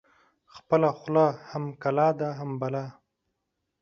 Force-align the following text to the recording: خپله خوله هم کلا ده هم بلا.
خپله 0.55 0.89
خوله 0.99 1.25
هم 1.49 1.63
کلا 1.81 2.09
ده 2.19 2.29
هم 2.39 2.51
بلا. 2.61 2.85